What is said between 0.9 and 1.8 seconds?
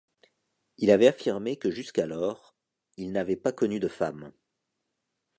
affirmé que